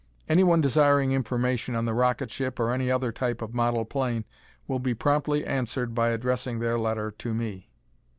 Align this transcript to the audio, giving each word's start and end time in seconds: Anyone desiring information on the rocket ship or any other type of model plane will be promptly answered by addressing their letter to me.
Anyone 0.27 0.61
desiring 0.61 1.11
information 1.11 1.75
on 1.75 1.85
the 1.85 1.93
rocket 1.93 2.31
ship 2.31 2.59
or 2.59 2.71
any 2.71 2.89
other 2.89 3.11
type 3.11 3.39
of 3.39 3.53
model 3.53 3.85
plane 3.85 4.25
will 4.67 4.79
be 4.79 4.95
promptly 4.95 5.45
answered 5.45 5.93
by 5.93 6.09
addressing 6.09 6.57
their 6.57 6.79
letter 6.79 7.11
to 7.11 7.35
me. 7.35 7.69